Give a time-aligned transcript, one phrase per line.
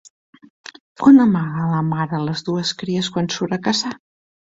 [1.09, 3.97] On amaga la mare les dues cries quan surt a caçar?